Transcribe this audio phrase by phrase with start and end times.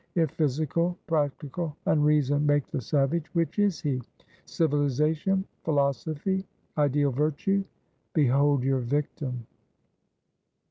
[0.15, 4.01] If physical, practical unreason make the savage, which is he?
[4.45, 6.43] Civilization, Philosophy,
[6.75, 7.63] Ideal Virtue!
[8.15, 9.45] behold your victim!